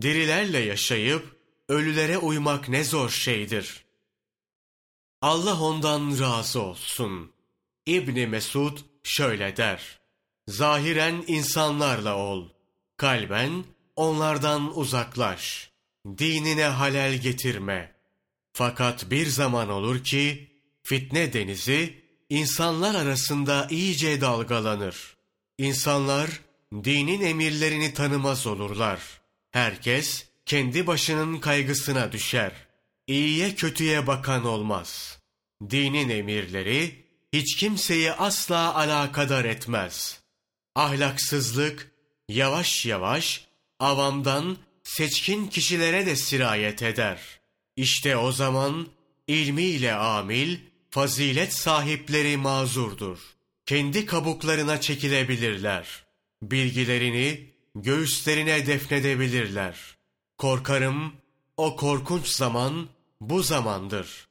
[0.00, 1.36] Dirilerle yaşayıp
[1.68, 3.84] ölülere uymak ne zor şeydir.
[5.22, 7.32] Allah ondan razı olsun.
[7.86, 10.00] İbni Mesud şöyle der.
[10.48, 12.48] Zahiren insanlarla ol.
[12.96, 13.64] Kalben
[13.96, 15.70] onlardan uzaklaş.
[16.18, 17.94] Dinine halel getirme.
[18.52, 20.50] Fakat bir zaman olur ki
[20.82, 21.99] fitne denizi
[22.30, 25.16] insanlar arasında iyice dalgalanır.
[25.58, 26.30] İnsanlar
[26.84, 29.00] dinin emirlerini tanımaz olurlar.
[29.50, 32.52] Herkes kendi başının kaygısına düşer.
[33.06, 35.18] İyiye kötüye bakan olmaz.
[35.70, 40.20] Dinin emirleri hiç kimseyi asla alakadar etmez.
[40.74, 41.90] Ahlaksızlık
[42.28, 43.46] yavaş yavaş
[43.78, 47.20] avamdan seçkin kişilere de sirayet eder.
[47.76, 48.88] İşte o zaman
[49.26, 50.58] ilmiyle amil,
[50.90, 53.18] fazilet sahipleri mazurdur.
[53.66, 56.04] Kendi kabuklarına çekilebilirler.
[56.42, 59.96] Bilgilerini göğüslerine defnedebilirler.
[60.38, 61.12] Korkarım
[61.56, 62.88] o korkunç zaman
[63.20, 64.28] bu zamandır.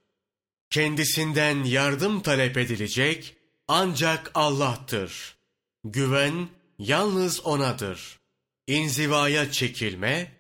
[0.69, 3.35] Kendisinden yardım talep edilecek
[3.67, 5.35] ancak Allah'tır.
[5.83, 6.47] Güven
[6.79, 8.19] yalnız O'nadır.
[8.67, 10.31] İnzivaya çekilme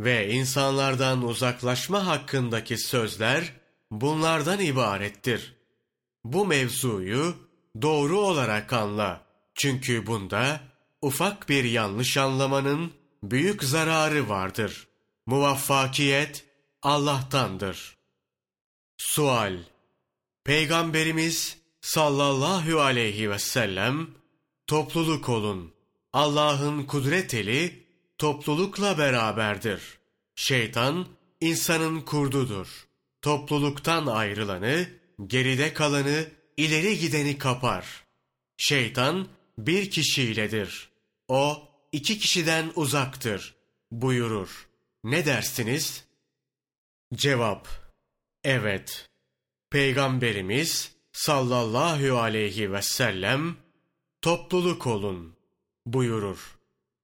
[0.00, 3.52] ve insanlardan uzaklaşma hakkındaki sözler
[3.90, 5.55] bunlardan ibarettir.
[6.32, 7.34] Bu mevzuyu
[7.82, 9.26] doğru olarak anla.
[9.54, 10.60] Çünkü bunda
[11.02, 14.88] ufak bir yanlış anlamanın büyük zararı vardır.
[15.26, 16.44] Muvaffakiyet
[16.82, 17.96] Allah'tandır.
[18.96, 19.58] Sual
[20.44, 24.08] Peygamberimiz sallallahu aleyhi ve sellem
[24.66, 25.72] topluluk olun.
[26.12, 27.86] Allah'ın kudret eli
[28.18, 29.98] toplulukla beraberdir.
[30.34, 31.06] Şeytan
[31.40, 32.86] insanın kurdudur.
[33.22, 34.88] Topluluktan ayrılanı,
[35.26, 36.26] geride kalanı,
[36.56, 38.04] ileri gideni kapar.
[38.56, 40.88] Şeytan bir kişiyledir.
[41.28, 43.54] O iki kişiden uzaktır
[43.90, 44.68] buyurur.
[45.04, 46.04] Ne dersiniz?
[47.14, 47.86] Cevap
[48.46, 49.10] Evet.
[49.70, 53.56] Peygamberimiz sallallahu aleyhi ve sellem
[54.22, 55.36] topluluk olun
[55.86, 56.58] buyurur.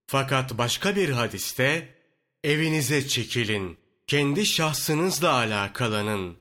[0.07, 1.95] Fakat başka bir hadiste
[2.45, 6.37] evinize çekilin, kendi şahsınızla alakalanın,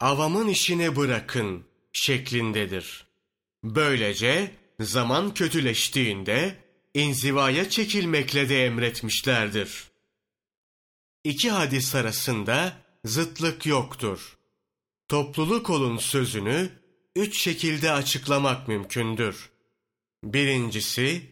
[0.00, 3.06] avamın işine bırakın şeklindedir.
[3.64, 6.56] Böylece zaman kötüleştiğinde
[6.94, 9.84] inzivaya çekilmekle de emretmişlerdir.
[11.24, 12.72] İki hadis arasında
[13.04, 14.36] zıtlık yoktur.
[15.08, 16.70] Topluluk olun sözünü
[17.16, 19.50] üç şekilde açıklamak mümkündür.
[20.24, 21.22] Birincisi,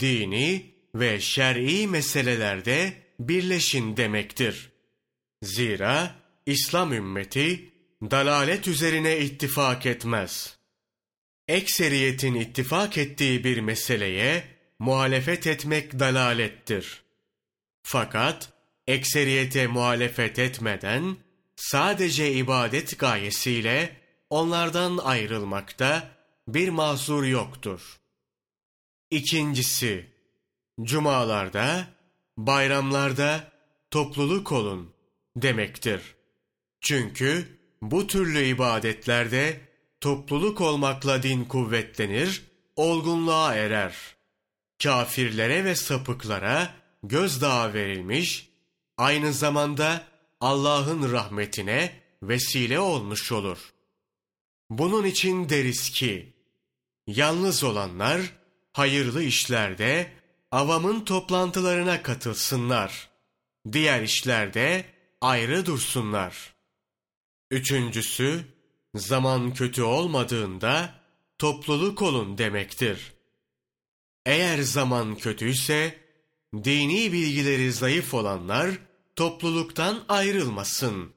[0.00, 4.72] dini ve şer'i meselelerde birleşin demektir.
[5.42, 6.14] Zira
[6.46, 7.69] İslam ümmeti
[8.02, 10.56] dalalet üzerine ittifak etmez.
[11.48, 14.44] Ekseriyetin ittifak ettiği bir meseleye
[14.78, 17.02] muhalefet etmek dalalettir.
[17.82, 18.52] Fakat
[18.86, 21.16] ekseriyete muhalefet etmeden
[21.56, 23.96] sadece ibadet gayesiyle
[24.30, 26.10] onlardan ayrılmakta
[26.48, 28.00] bir mahzur yoktur.
[29.10, 30.10] İkincisi,
[30.82, 31.86] cumalarda,
[32.36, 33.52] bayramlarda
[33.90, 34.94] topluluk olun
[35.36, 36.14] demektir.
[36.80, 39.60] Çünkü bu türlü ibadetlerde
[40.00, 42.42] topluluk olmakla din kuvvetlenir,
[42.76, 43.94] olgunluğa erer.
[44.82, 48.48] Kafirlere ve sapıklara gözdağı verilmiş,
[48.98, 50.04] aynı zamanda
[50.40, 53.58] Allah'ın rahmetine vesile olmuş olur.
[54.70, 56.32] Bunun için deriz ki,
[57.06, 58.20] yalnız olanlar
[58.72, 60.12] hayırlı işlerde
[60.50, 63.08] avamın toplantılarına katılsınlar.
[63.72, 64.84] Diğer işlerde
[65.20, 66.59] ayrı dursunlar.
[67.50, 68.44] Üçüncüsü,
[68.94, 70.94] zaman kötü olmadığında
[71.38, 73.12] topluluk olun demektir.
[74.26, 75.98] Eğer zaman kötüyse,
[76.64, 78.70] dini bilgileri zayıf olanlar
[79.16, 81.12] topluluktan ayrılmasın.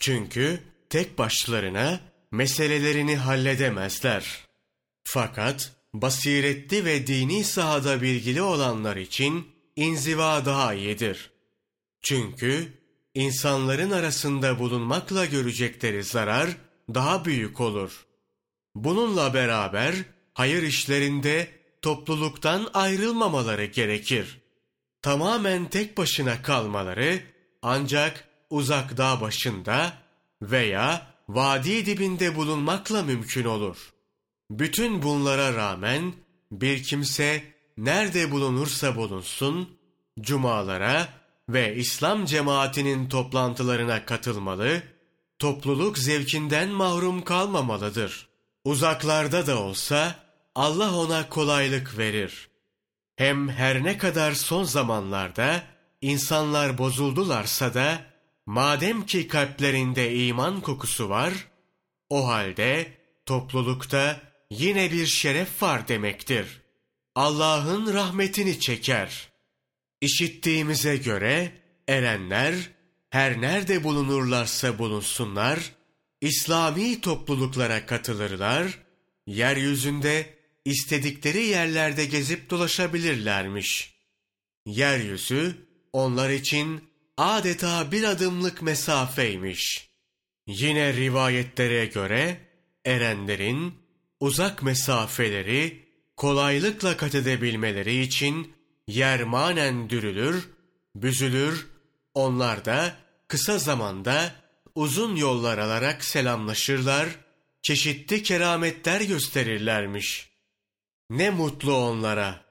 [0.00, 0.60] Çünkü
[0.90, 4.44] tek başlarına meselelerini halledemezler.
[5.04, 11.30] Fakat basiretli ve dini sahada bilgili olanlar için inziva daha iyidir.
[12.02, 12.77] Çünkü
[13.18, 16.50] insanların arasında bulunmakla görecekleri zarar
[16.94, 18.06] daha büyük olur.
[18.74, 19.94] Bununla beraber
[20.34, 21.48] hayır işlerinde
[21.82, 24.40] topluluktan ayrılmamaları gerekir.
[25.02, 27.20] Tamamen tek başına kalmaları
[27.62, 29.92] ancak uzak dağ başında
[30.42, 33.92] veya vadi dibinde bulunmakla mümkün olur.
[34.50, 36.12] Bütün bunlara rağmen
[36.52, 37.42] bir kimse
[37.76, 39.78] nerede bulunursa bulunsun,
[40.20, 41.17] cumalara
[41.48, 44.82] ve İslam cemaatinin toplantılarına katılmalı,
[45.38, 48.28] topluluk zevkinden mahrum kalmamalıdır.
[48.64, 50.14] Uzaklarda da olsa
[50.54, 52.48] Allah ona kolaylık verir.
[53.16, 55.62] Hem her ne kadar son zamanlarda
[56.00, 58.00] insanlar bozuldularsa da
[58.46, 61.32] madem ki kalplerinde iman kokusu var,
[62.10, 62.92] o halde
[63.26, 66.60] toplulukta yine bir şeref var demektir.
[67.14, 69.28] Allah'ın rahmetini çeker.
[70.00, 71.52] İşittiğimize göre
[71.88, 72.54] erenler
[73.10, 75.72] her nerede bulunurlarsa bulunsunlar,
[76.20, 78.78] İslami topluluklara katılırlar,
[79.26, 80.34] yeryüzünde
[80.64, 83.94] istedikleri yerlerde gezip dolaşabilirlermiş.
[84.66, 86.84] Yeryüzü onlar için
[87.16, 89.88] adeta bir adımlık mesafeymiş.
[90.46, 92.40] Yine rivayetlere göre
[92.84, 93.74] erenlerin
[94.20, 98.57] uzak mesafeleri kolaylıkla kat edebilmeleri için
[98.88, 100.48] yer manen dürülür,
[100.94, 101.66] büzülür,
[102.14, 102.96] onlar da
[103.28, 104.34] kısa zamanda
[104.74, 107.08] uzun yollar alarak selamlaşırlar,
[107.62, 110.30] çeşitli kerametler gösterirlermiş.
[111.10, 112.44] Ne mutlu onlara.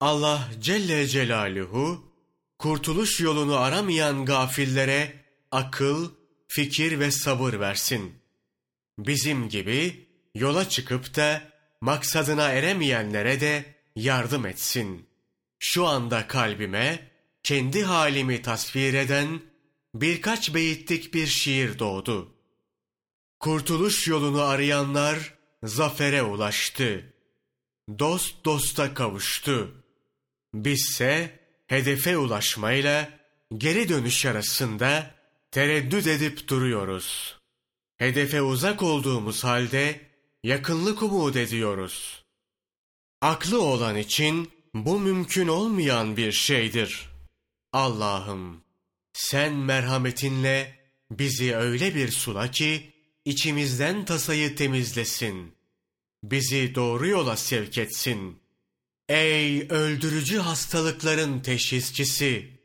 [0.00, 2.12] Allah Celle Celaluhu,
[2.58, 5.12] kurtuluş yolunu aramayan gafillere
[5.50, 6.10] akıl,
[6.48, 8.14] fikir ve sabır versin.
[8.98, 11.42] Bizim gibi yola çıkıp da
[11.80, 13.64] maksadına eremeyenlere de
[13.96, 15.09] yardım etsin.
[15.62, 17.10] Şu anda kalbime
[17.42, 19.40] kendi halimi tasvir eden
[19.94, 22.34] birkaç beyitlik bir şiir doğdu.
[23.40, 27.14] Kurtuluş yolunu arayanlar zafere ulaştı.
[27.98, 29.84] Dost dosta kavuştu.
[30.54, 33.10] Bizse hedefe ulaşmayla
[33.58, 35.14] geri dönüş arasında
[35.50, 37.38] tereddüt edip duruyoruz.
[37.96, 40.00] Hedefe uzak olduğumuz halde
[40.42, 42.24] yakınlık umut ediyoruz.
[43.20, 47.10] Aklı olan için bu mümkün olmayan bir şeydir.
[47.72, 48.64] Allah'ım
[49.12, 50.78] sen merhametinle
[51.10, 52.92] bizi öyle bir sula ki
[53.24, 55.54] içimizden tasayı temizlesin.
[56.22, 58.40] Bizi doğru yola sevk etsin.
[59.08, 62.60] Ey öldürücü hastalıkların teşhisçisi!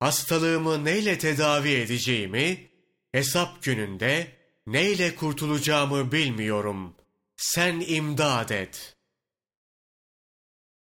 [0.00, 2.70] Hastalığımı neyle tedavi edeceğimi,
[3.12, 4.32] hesap gününde
[4.66, 6.94] neyle kurtulacağımı bilmiyorum.
[7.36, 8.96] Sen imdad et.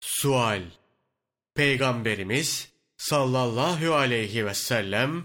[0.00, 0.62] Sual
[1.54, 5.24] Peygamberimiz sallallahu aleyhi ve sellem,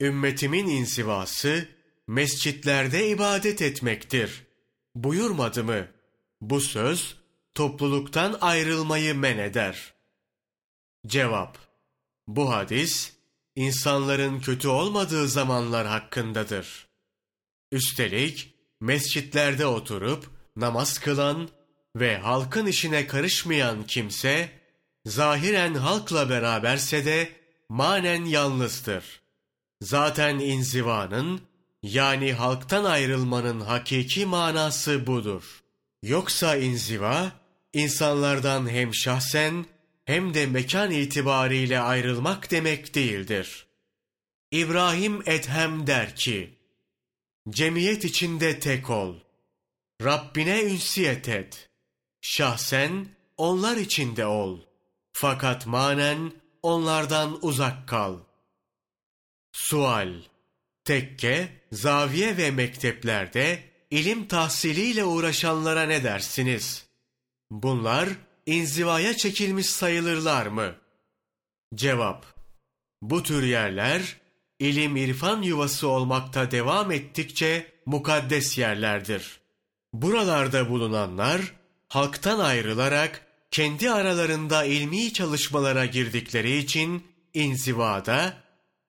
[0.00, 1.68] ümmetimin insivası
[2.06, 4.46] mescitlerde ibadet etmektir.
[4.94, 5.88] Buyurmadı mı?
[6.40, 7.16] Bu söz
[7.54, 9.94] topluluktan ayrılmayı men eder.
[11.06, 11.58] Cevap
[12.26, 13.12] Bu hadis
[13.56, 16.88] insanların kötü olmadığı zamanlar hakkındadır.
[17.72, 21.48] Üstelik mescitlerde oturup namaz kılan
[21.96, 24.50] ve halkın işine karışmayan kimse,
[25.06, 27.32] zahiren halkla beraberse de
[27.68, 29.20] manen yalnızdır.
[29.82, 31.40] Zaten inzivanın
[31.82, 35.62] yani halktan ayrılmanın hakiki manası budur.
[36.02, 37.32] Yoksa inziva,
[37.72, 39.66] insanlardan hem şahsen
[40.04, 43.66] hem de mekan itibariyle ayrılmak demek değildir.
[44.50, 46.58] İbrahim Edhem der ki,
[47.50, 49.14] Cemiyet içinde tek ol.
[50.02, 51.71] Rabbine ünsiyet et.
[52.24, 54.60] Şahsen onlar içinde ol.
[55.12, 56.32] Fakat manen
[56.62, 58.18] onlardan uzak kal.
[59.52, 60.12] Sual
[60.84, 66.86] Tekke, zaviye ve mekteplerde ilim tahsiliyle uğraşanlara ne dersiniz?
[67.50, 68.08] Bunlar
[68.46, 70.74] inzivaya çekilmiş sayılırlar mı?
[71.74, 72.26] Cevap
[73.02, 74.16] Bu tür yerler
[74.58, 79.40] ilim irfan yuvası olmakta devam ettikçe mukaddes yerlerdir.
[79.92, 81.61] Buralarda bulunanlar
[81.92, 88.34] halktan ayrılarak kendi aralarında ilmi çalışmalara girdikleri için inzivada,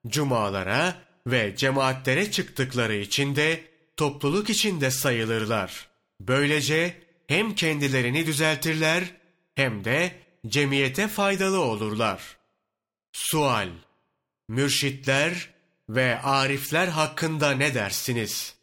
[0.07, 0.95] cumalara
[1.27, 3.63] ve cemaatlere çıktıkları için de
[3.97, 5.87] topluluk içinde sayılırlar.
[6.21, 9.03] Böylece hem kendilerini düzeltirler
[9.55, 10.15] hem de
[10.47, 12.37] cemiyete faydalı olurlar.
[13.11, 13.69] Sual
[14.47, 15.49] Mürşitler
[15.89, 18.55] ve arifler hakkında ne dersiniz?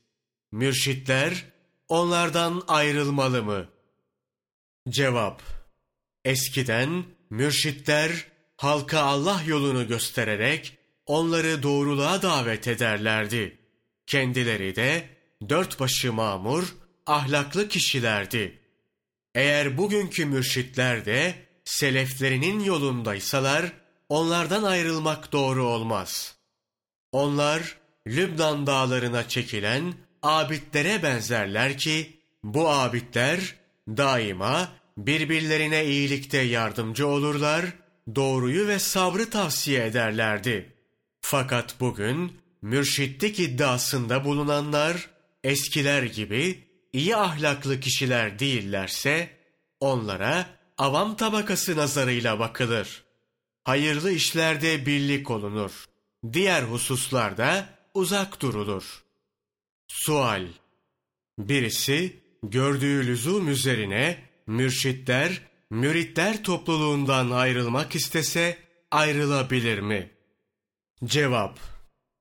[0.53, 1.45] Mürşitler
[1.88, 3.79] onlardan ayrılmalı mı?
[4.88, 5.42] Cevap
[6.24, 8.26] Eskiden mürşitler
[8.56, 13.58] halka Allah yolunu göstererek onları doğruluğa davet ederlerdi.
[14.06, 15.08] Kendileri de
[15.48, 16.74] dört başı mamur,
[17.06, 18.58] ahlaklı kişilerdi.
[19.34, 23.72] Eğer bugünkü mürşitler de seleflerinin yolundaysalar,
[24.08, 26.36] onlardan ayrılmak doğru olmaz.
[27.12, 27.76] Onlar
[28.06, 33.59] Lübnan dağlarına çekilen abidlere benzerler ki, bu abidler
[33.97, 37.64] daima birbirlerine iyilikte yardımcı olurlar,
[38.14, 40.72] doğruyu ve sabrı tavsiye ederlerdi.
[41.20, 45.11] Fakat bugün mürşitlik iddiasında bulunanlar
[45.45, 49.30] eskiler gibi iyi ahlaklı kişiler değillerse
[49.80, 50.47] onlara
[50.78, 53.05] avam tabakası nazarıyla bakılır.
[53.64, 55.84] Hayırlı işlerde birlik olunur.
[56.32, 59.05] Diğer hususlarda uzak durulur.
[59.88, 60.47] Sual
[61.38, 68.59] Birisi gördüğü lüzum üzerine mürşitler, müritler topluluğundan ayrılmak istese
[68.91, 70.11] ayrılabilir mi?
[71.05, 71.59] Cevap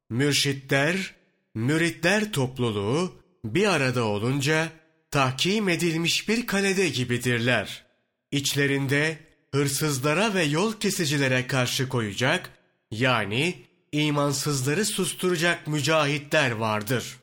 [0.10, 1.16] Mürşitler,
[1.56, 3.14] müritler topluluğu
[3.46, 4.70] bir arada olunca
[5.12, 7.86] tahkim edilmiş bir kalede gibidirler.
[8.32, 9.18] İçlerinde
[9.52, 12.52] hırsızlara ve yol kesicilere karşı koyacak,
[12.92, 17.18] yani imansızları susturacak mücahitler vardır.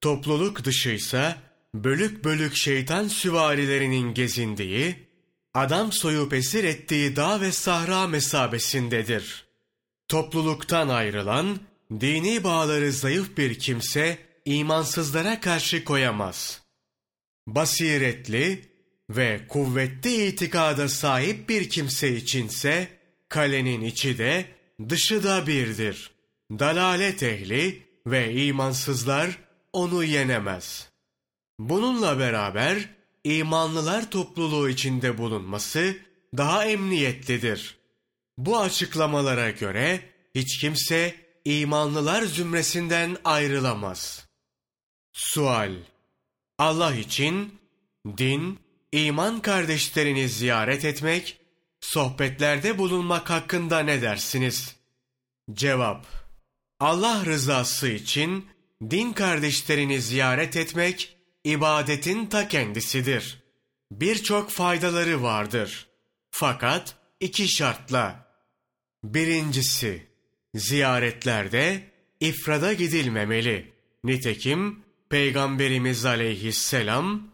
[0.00, 1.36] Topluluk dışıysa
[1.74, 4.96] bölük bölük şeytan süvarilerinin gezindiği,
[5.54, 9.44] adam soyup esir ettiği dağ ve sahra mesabesindedir.
[10.08, 11.60] Topluluktan ayrılan,
[12.00, 16.62] dini bağları zayıf bir kimse, imansızlara karşı koyamaz.
[17.46, 18.64] Basiretli
[19.10, 22.88] ve kuvvetli itikada sahip bir kimse içinse,
[23.28, 24.46] kalenin içi de
[24.88, 26.10] dışı da birdir.
[26.50, 29.38] Dalalet ehli ve imansızlar
[29.72, 30.93] onu yenemez.''
[31.58, 32.88] Bununla beraber
[33.24, 35.96] imanlılar topluluğu içinde bulunması
[36.36, 37.76] daha emniyetlidir.
[38.38, 40.00] Bu açıklamalara göre
[40.34, 44.28] hiç kimse imanlılar zümresinden ayrılamaz.
[45.12, 45.72] Sual
[46.58, 47.58] Allah için
[48.18, 48.58] din,
[48.92, 51.40] iman kardeşlerini ziyaret etmek,
[51.80, 54.76] sohbetlerde bulunmak hakkında ne dersiniz?
[55.52, 56.06] Cevap
[56.80, 58.46] Allah rızası için
[58.90, 61.13] din kardeşlerini ziyaret etmek
[61.44, 63.42] ibadetin ta kendisidir.
[63.90, 65.86] Birçok faydaları vardır.
[66.30, 68.24] Fakat iki şartla.
[69.04, 70.06] Birincisi,
[70.54, 71.90] ziyaretlerde
[72.20, 73.72] ifrada gidilmemeli.
[74.04, 77.28] Nitekim Peygamberimiz aleyhisselam,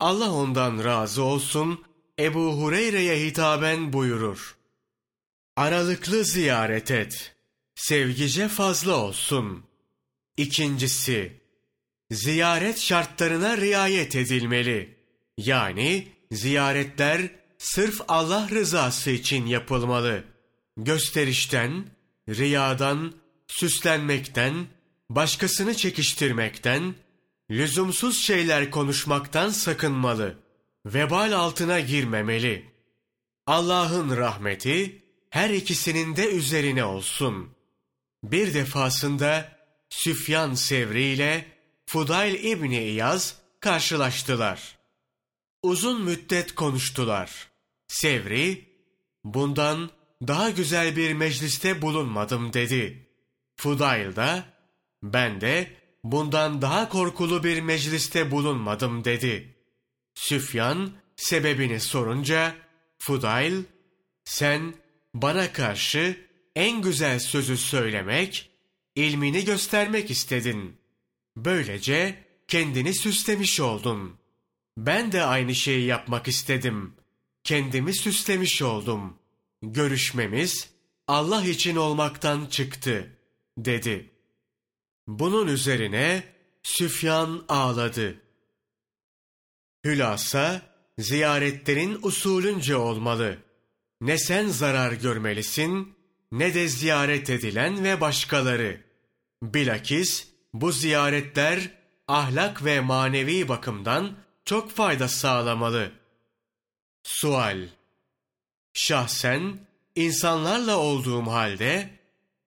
[0.00, 1.84] Allah ondan razı olsun,
[2.18, 4.56] Ebu Hureyre'ye hitaben buyurur.
[5.56, 7.36] Aralıklı ziyaret et.
[7.74, 9.64] Sevgice fazla olsun.
[10.36, 11.40] İkincisi,
[12.10, 14.96] ziyaret şartlarına riayet edilmeli.
[15.38, 20.24] Yani ziyaretler sırf Allah rızası için yapılmalı.
[20.76, 21.86] Gösterişten,
[22.28, 23.12] riyadan,
[23.48, 24.66] süslenmekten,
[25.10, 26.94] başkasını çekiştirmekten,
[27.50, 30.38] lüzumsuz şeyler konuşmaktan sakınmalı.
[30.86, 32.70] Vebal altına girmemeli.
[33.46, 37.50] Allah'ın rahmeti her ikisinin de üzerine olsun.
[38.24, 39.56] Bir defasında
[39.90, 41.55] Süfyan Sevri ile
[41.88, 44.78] Fudayl İbni İyaz karşılaştılar.
[45.62, 47.48] Uzun müddet konuştular.
[47.88, 48.64] Sevri,
[49.24, 49.90] bundan
[50.22, 53.08] daha güzel bir mecliste bulunmadım dedi.
[53.56, 54.44] Fudayl da,
[55.02, 55.72] ben de
[56.04, 59.56] bundan daha korkulu bir mecliste bulunmadım dedi.
[60.14, 62.54] Süfyan sebebini sorunca,
[62.98, 63.62] Fudayl,
[64.24, 64.74] sen
[65.14, 66.26] bana karşı
[66.56, 68.50] en güzel sözü söylemek,
[68.94, 70.85] ilmini göstermek istedin.
[71.36, 74.16] Böylece kendini süslemiş oldun.
[74.78, 76.94] Ben de aynı şeyi yapmak istedim.
[77.44, 79.18] Kendimi süslemiş oldum.
[79.62, 80.70] Görüşmemiz
[81.08, 83.16] Allah için olmaktan çıktı,
[83.58, 84.10] dedi.
[85.06, 88.22] Bunun üzerine Süfyan ağladı.
[89.84, 90.62] Hülasa,
[90.98, 93.38] ziyaretlerin usulünce olmalı.
[94.00, 95.94] Ne sen zarar görmelisin,
[96.32, 98.80] ne de ziyaret edilen ve başkaları.
[99.42, 100.28] Bilakis
[100.60, 101.70] bu ziyaretler
[102.08, 105.92] ahlak ve manevi bakımdan çok fayda sağlamalı.
[107.02, 107.68] Sual
[108.72, 109.58] Şahsen
[109.94, 111.90] insanlarla olduğum halde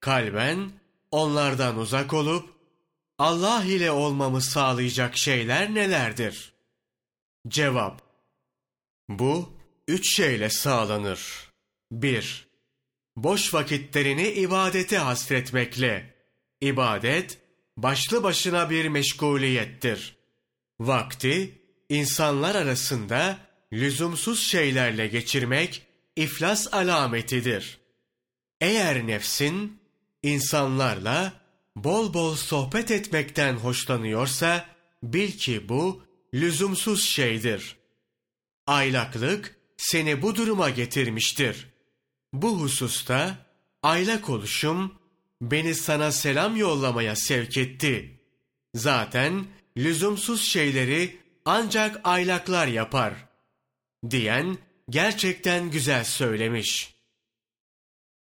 [0.00, 0.70] kalben
[1.10, 2.50] onlardan uzak olup
[3.18, 6.52] Allah ile olmamı sağlayacak şeyler nelerdir?
[7.48, 8.02] Cevap
[9.08, 9.52] Bu
[9.88, 11.50] üç şeyle sağlanır.
[11.92, 12.48] 1.
[13.16, 16.14] Boş vakitlerini ibadete hasretmekle.
[16.60, 17.39] ibadet
[17.82, 20.16] başlı başına bir meşguliyettir.
[20.80, 23.38] Vakti insanlar arasında
[23.72, 27.78] lüzumsuz şeylerle geçirmek iflas alametidir.
[28.60, 29.80] Eğer nefsin
[30.22, 31.32] insanlarla
[31.76, 34.66] bol bol sohbet etmekten hoşlanıyorsa
[35.02, 36.02] bil ki bu
[36.34, 37.76] lüzumsuz şeydir.
[38.66, 41.66] Aylaklık seni bu duruma getirmiştir.
[42.32, 43.46] Bu hususta
[43.82, 44.99] aylak oluşum
[45.40, 48.20] beni sana selam yollamaya sevk etti.
[48.74, 53.14] Zaten lüzumsuz şeyleri ancak aylaklar yapar.
[54.10, 54.58] Diyen
[54.90, 56.94] gerçekten güzel söylemiş.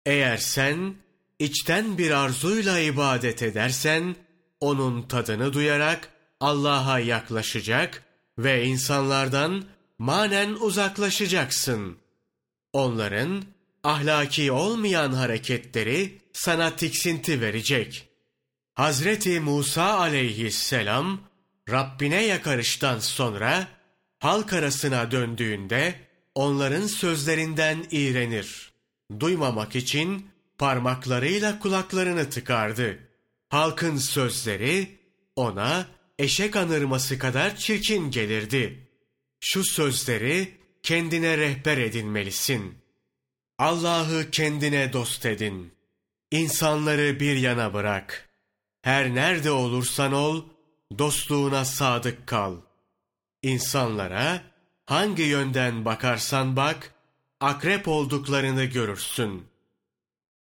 [0.07, 0.95] Eğer sen
[1.39, 4.17] içten bir arzuyla ibadet edersen,
[4.61, 8.03] onun tadını duyarak Allah'a yaklaşacak
[8.39, 9.64] ve insanlardan
[9.99, 11.99] manen uzaklaşacaksın.
[12.73, 13.45] Onların
[13.85, 18.09] ahlaki olmayan hareketleri sana tiksinti verecek.
[18.74, 21.20] Hazreti Musa aleyhisselam
[21.70, 23.68] Rabbine yakarıştan sonra
[24.18, 25.95] halk arasına döndüğünde
[26.34, 28.72] onların sözlerinden iğrenir.
[29.20, 32.99] Duymamak için parmaklarıyla kulaklarını tıkardı.
[33.49, 34.99] Halkın sözleri
[35.37, 35.87] ona
[36.18, 38.89] eşek anırması kadar çirkin gelirdi.
[39.41, 42.74] Şu sözleri kendine rehber edinmelisin.
[43.59, 45.76] Allah'ı kendine dost edin.
[46.31, 48.29] İnsanları bir yana bırak.
[48.83, 50.45] Her nerede olursan ol,
[50.99, 52.57] dostluğuna sadık kal.
[53.43, 54.43] İnsanlara
[54.87, 56.95] hangi yönden bakarsan bak,
[57.41, 59.47] akrep olduklarını görürsün.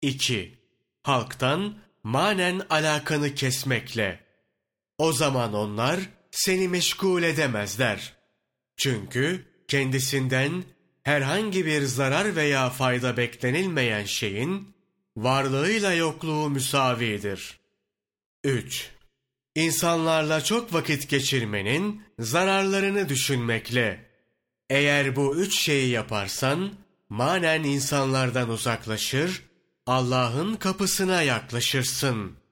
[0.01, 0.57] 2.
[1.03, 4.23] Halktan manen alakanı kesmekle.
[4.97, 5.99] O zaman onlar
[6.31, 8.13] seni meşgul edemezler.
[8.77, 10.63] Çünkü kendisinden
[11.03, 14.76] herhangi bir zarar veya fayda beklenilmeyen şeyin
[15.17, 17.59] varlığıyla yokluğu müsavidir.
[18.43, 18.91] 3.
[19.55, 24.05] İnsanlarla çok vakit geçirmenin zararlarını düşünmekle.
[24.69, 26.73] Eğer bu üç şeyi yaparsan,
[27.09, 29.43] manen insanlardan uzaklaşır,
[29.85, 32.46] Allah'ın kapısına yaklaşırsın.''